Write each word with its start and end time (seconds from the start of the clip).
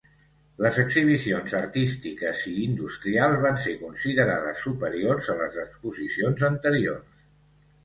Les 0.65 0.77
exhibicions 0.83 1.53
artístiques 1.57 2.41
i 2.53 2.55
industrials 2.63 3.37
van 3.45 3.61
ser 3.67 3.75
considerades 3.83 4.65
superiors 4.71 5.31
a 5.37 5.39
les 5.45 5.61
d'exposicions 5.61 6.45
anteriors. 6.53 7.25